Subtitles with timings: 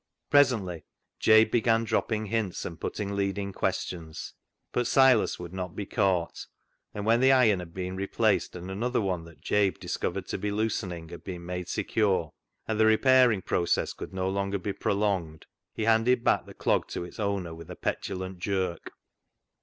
[0.31, 0.83] Presently
[1.19, 4.33] Jabe began dropping hints, and putting leading questions,
[4.71, 6.47] but Silas would not be caught,
[6.91, 10.49] and when the iron had been replaced, and another one that Jabe discovered to be"
[10.51, 12.31] loosening" had been made secure,
[12.67, 15.45] and the repairing process could no longer be prolonged,
[15.75, 17.69] "THE ZEAL OF THINE HOUSE" 317 he handed back the clog to its owner with
[17.69, 18.93] a I petulant jerk.